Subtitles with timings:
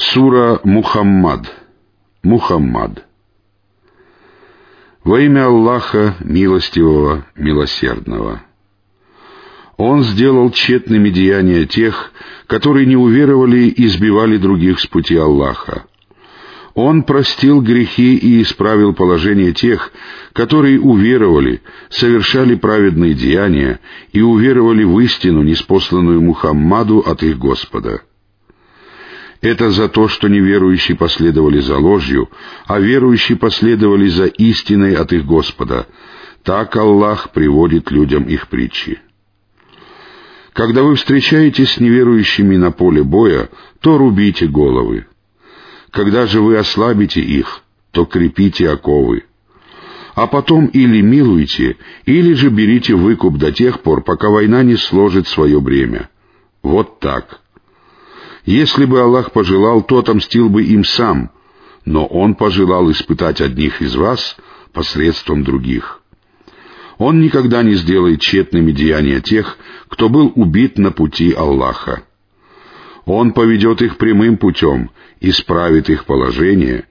[0.00, 1.52] Сура Мухаммад.
[2.22, 3.04] Мухаммад.
[5.02, 8.42] Во имя Аллаха, милостивого, милосердного.
[9.76, 12.12] Он сделал тщетными деяния тех,
[12.46, 15.86] которые не уверовали и сбивали других с пути Аллаха.
[16.74, 19.90] Он простил грехи и исправил положение тех,
[20.32, 21.60] которые уверовали,
[21.90, 23.80] совершали праведные деяния
[24.12, 28.02] и уверовали в истину, неспосланную Мухаммаду от их Господа.
[29.40, 32.28] Это за то, что неверующие последовали за ложью,
[32.66, 35.86] а верующие последовали за истиной от их Господа.
[36.42, 39.00] Так Аллах приводит людям их притчи.
[40.54, 43.48] Когда вы встречаетесь с неверующими на поле боя,
[43.80, 45.06] то рубите головы.
[45.92, 49.24] Когда же вы ослабите их, то крепите оковы.
[50.14, 55.28] А потом или милуйте, или же берите выкуп до тех пор, пока война не сложит
[55.28, 56.10] свое бремя.
[56.64, 57.40] Вот так.
[58.48, 61.30] Если бы Аллах пожелал, то отомстил бы им сам,
[61.84, 64.38] но Он пожелал испытать одних из вас
[64.72, 66.00] посредством других.
[66.96, 72.04] Он никогда не сделает тщетными деяния тех, кто был убит на пути Аллаха.
[73.04, 76.86] Он поведет их прямым путем, исправит их положение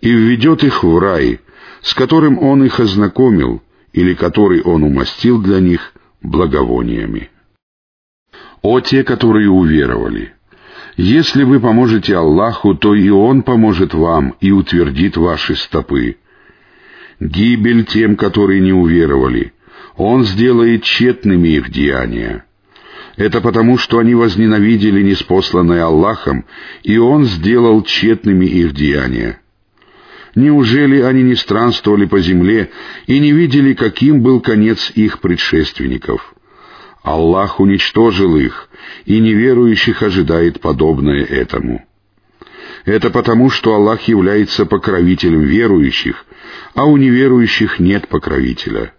[0.00, 1.40] и введет их в рай,
[1.80, 7.30] с которым Он их ознакомил или который Он умастил для них благовониями.
[8.62, 10.34] О те, которые уверовали!
[11.02, 16.18] Если вы поможете Аллаху, то и Он поможет вам и утвердит ваши стопы.
[17.18, 19.54] Гибель тем, которые не уверовали.
[19.96, 22.44] Он сделает тщетными их деяния.
[23.16, 26.44] Это потому, что они возненавидели неспосланное Аллахом,
[26.82, 29.40] и Он сделал тщетными их деяния.
[30.34, 32.72] Неужели они не странствовали по земле
[33.06, 36.34] и не видели, каким был конец их предшественников?
[37.02, 38.68] Аллах уничтожил их,
[39.04, 41.84] и неверующих ожидает подобное этому.
[42.84, 46.26] Это потому, что Аллах является покровителем верующих,
[46.74, 48.92] а у неверующих нет покровителя.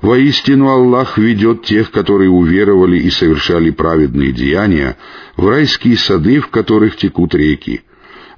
[0.00, 4.96] Воистину Аллах ведет тех, которые уверовали и совершали праведные деяния,
[5.36, 7.82] в райские сады, в которых текут реки,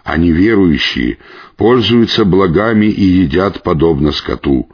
[0.03, 1.19] а неверующие
[1.57, 4.71] пользуются благами и едят подобно скоту.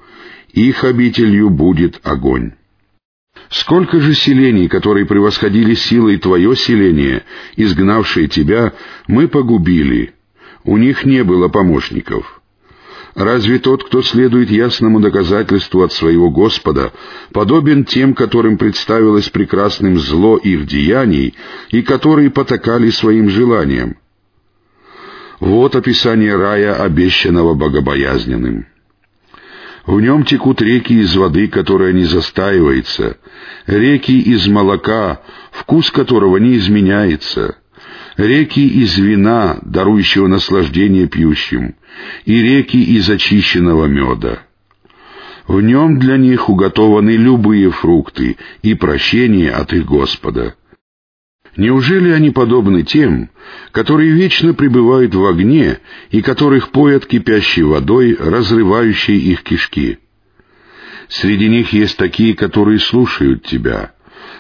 [0.53, 2.53] Их обителью будет огонь.
[3.51, 7.25] Сколько же селений, которые превосходили силой твое селение,
[7.57, 8.73] изгнавшие тебя,
[9.07, 10.15] мы погубили.
[10.65, 12.41] У них не было помощников.
[13.15, 16.93] Разве тот, кто следует ясному доказательству от своего Господа,
[17.33, 21.35] подобен тем, которым представилось прекрасным зло их деяний
[21.71, 23.97] и которые потакали своим желаниям?
[25.41, 28.67] Вот описание рая, обещанного богобоязненным.
[29.87, 33.19] В нем текут реки из воды, которая не застаивается,
[33.67, 35.21] реки из молока,
[35.53, 37.57] вкус которого не изменяется,
[38.17, 41.77] реки из вина, дарующего наслаждение пьющим,
[42.25, 44.41] и реки из очищенного меда.
[45.47, 50.57] В нем для них уготованы любые фрукты и прощение от их Господа—
[51.57, 53.31] Неужели они подобны тем,
[53.73, 55.79] которые вечно пребывают в огне
[56.11, 59.99] и которых поят кипящей водой, разрывающей их кишки?
[61.09, 63.93] Среди них есть такие, которые слушают тебя.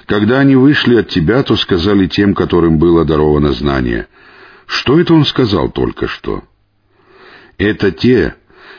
[0.05, 4.09] Когда они вышли от тебя, то сказали тем, которым было даровано знание.
[4.67, 6.45] Что это он сказал только что?
[7.57, 8.35] Это те,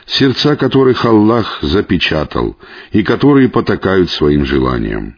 [0.05, 2.55] сердца которых Аллах запечатал
[2.91, 5.17] и которые потакают своим желаниям.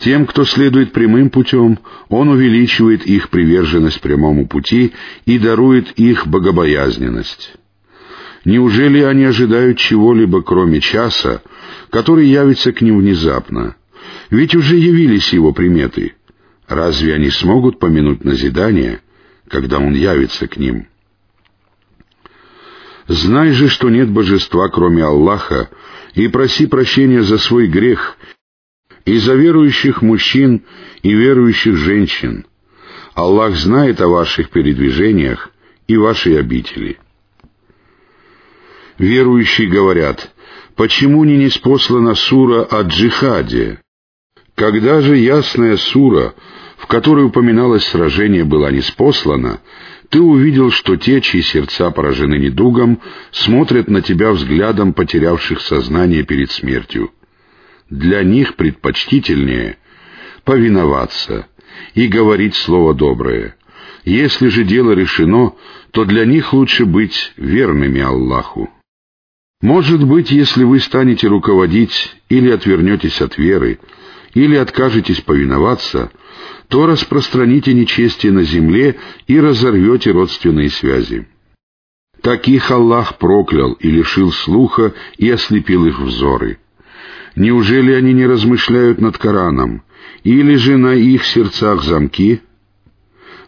[0.00, 1.78] Тем, кто следует прямым путем,
[2.08, 4.94] Он увеличивает их приверженность прямому пути
[5.26, 7.52] и дарует их богобоязненность.
[8.46, 11.42] Неужели они ожидают чего-либо, кроме часа,
[11.90, 13.76] который явится к ним внезапно?
[14.30, 16.14] Ведь уже явились его приметы.
[16.66, 19.02] Разве они смогут помянуть назидание,
[19.48, 20.86] когда он явится к ним?
[23.06, 25.68] Знай же, что нет божества, кроме Аллаха,
[26.14, 28.16] и проси прощения за свой грех
[29.04, 30.62] и за верующих мужчин
[31.02, 32.46] и верующих женщин.
[33.14, 35.50] Аллах знает о ваших передвижениях
[35.88, 36.98] и вашей обители.
[38.98, 40.32] Верующие говорят,
[40.76, 43.80] почему не неспослана сура о джихаде?
[44.54, 46.34] Когда же ясная сура,
[46.76, 49.60] в которой упоминалось сражение, была неспослана,
[50.10, 56.50] ты увидел, что те, чьи сердца поражены недугом, смотрят на тебя взглядом потерявших сознание перед
[56.50, 57.10] смертью—
[57.90, 59.76] для них предпочтительнее
[60.44, 61.48] повиноваться
[61.94, 63.56] и говорить слово доброе.
[64.04, 65.54] Если же дело решено,
[65.90, 68.70] то для них лучше быть верными Аллаху.
[69.60, 73.78] Может быть, если вы станете руководить или отвернетесь от веры,
[74.32, 76.10] или откажетесь повиноваться,
[76.68, 78.96] то распространите нечестие на земле
[79.26, 81.26] и разорвете родственные связи.
[82.22, 86.58] Таких Аллах проклял и лишил слуха и ослепил их взоры.
[87.36, 89.82] Неужели они не размышляют над Кораном,
[90.24, 92.40] или же на их сердцах замки?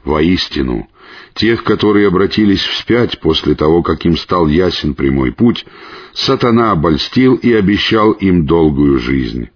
[0.04, 0.88] Воистину,
[1.34, 5.64] тех, которые обратились вспять после того, как им стал ясен прямой путь,
[6.12, 9.49] сатана обольстил и обещал им долгую жизнь.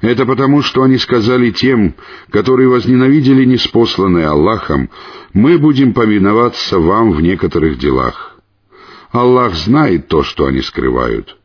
[0.00, 1.94] Это потому, что они сказали тем,
[2.30, 4.90] которые возненавидели неспосланное Аллахом,
[5.32, 8.38] «Мы будем повиноваться вам в некоторых делах».
[9.10, 11.36] Аллах знает то, что они скрывают.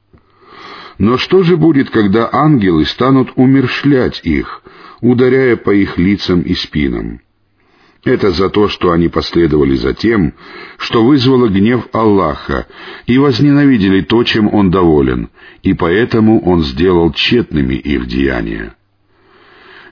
[0.97, 4.63] Но что же будет, когда ангелы станут умершлять их,
[5.01, 7.21] ударяя по их лицам и спинам?
[8.03, 10.33] Это за то, что они последовали за тем,
[10.77, 12.65] что вызвало гнев Аллаха,
[13.05, 15.29] и возненавидели то, чем Он доволен,
[15.61, 18.75] и поэтому Он сделал тщетными их деяния.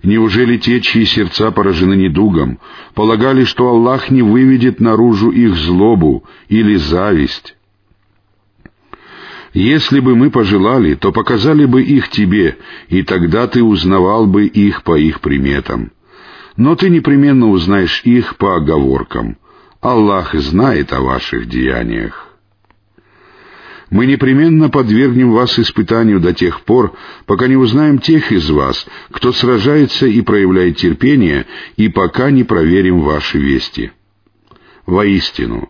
[0.02, 2.60] Неужели те, чьи сердца поражены недугом,
[2.96, 7.56] полагали, что Аллах не выведет наружу их злобу или зависть?
[9.54, 12.58] Если бы мы пожелали, то показали бы их тебе,
[12.88, 15.92] и тогда ты узнавал бы их по их приметам
[16.60, 19.38] но ты непременно узнаешь их по оговоркам.
[19.80, 22.28] Аллах знает о ваших деяниях.
[23.90, 26.94] Мы непременно подвергнем вас испытанию до тех пор,
[27.26, 31.46] пока не узнаем тех из вас, кто сражается и проявляет терпение,
[31.78, 33.94] и пока не проверим ваши вести.
[34.86, 35.70] Воистину,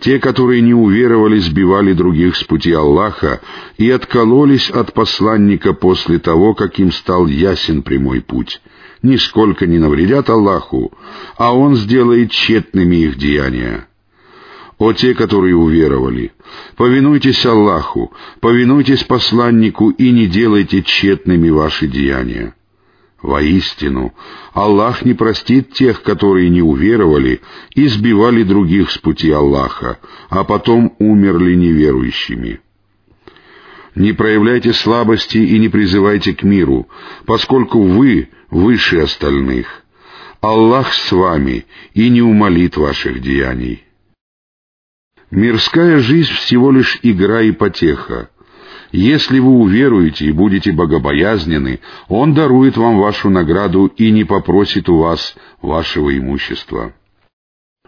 [0.00, 3.40] те, которые не уверовали, сбивали других с пути Аллаха
[3.78, 8.60] и откололись от посланника после того, как им стал ясен прямой путь—
[9.02, 10.92] нисколько не навредят Аллаху,
[11.36, 13.88] а Он сделает тщетными их деяния.
[14.78, 16.32] О те, которые уверовали,
[16.76, 22.54] повинуйтесь Аллаху, повинуйтесь посланнику и не делайте тщетными ваши деяния.
[23.22, 24.14] Воистину,
[24.52, 27.40] Аллах не простит тех, которые не уверовали
[27.74, 29.98] и сбивали других с пути Аллаха,
[30.28, 32.60] а потом умерли неверующими.
[33.94, 36.88] Не проявляйте слабости и не призывайте к миру,
[37.24, 39.82] поскольку вы выше остальных.
[40.42, 41.64] Аллах с вами
[41.94, 43.84] и не умолит ваших деяний.
[45.30, 48.28] Мирская жизнь всего лишь игра и потеха.
[48.92, 54.98] Если вы уверуете и будете богобоязнены, Он дарует вам вашу награду и не попросит у
[54.98, 56.94] вас вашего имущества.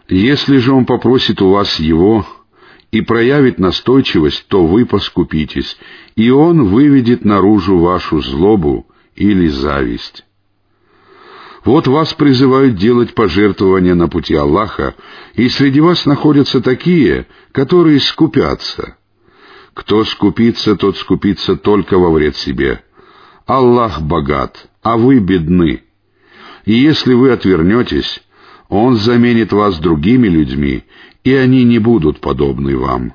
[0.07, 2.25] Если же Он попросит у вас его,
[2.91, 5.77] и проявит настойчивость, то вы поскупитесь,
[6.15, 10.25] и он выведет наружу вашу злобу или зависть.
[11.65, 14.95] Вот вас призывают делать пожертвования на пути Аллаха,
[15.35, 18.95] и среди вас находятся такие, которые скупятся.
[19.73, 22.83] Кто скупится, тот скупится только во вред себе.
[23.45, 25.83] Аллах богат, а вы бедны.
[26.65, 28.21] И если вы отвернетесь,
[28.67, 30.83] Он заменит вас другими людьми,
[31.23, 33.13] и они не будут подобны вам.